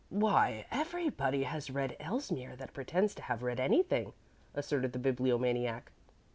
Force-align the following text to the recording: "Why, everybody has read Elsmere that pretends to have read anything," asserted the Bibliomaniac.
"Why, 0.09 0.65
everybody 0.71 1.43
has 1.43 1.69
read 1.69 1.95
Elsmere 1.99 2.55
that 2.57 2.73
pretends 2.73 3.13
to 3.13 3.21
have 3.21 3.43
read 3.43 3.59
anything," 3.59 4.13
asserted 4.55 4.93
the 4.93 4.99
Bibliomaniac. 5.13 5.91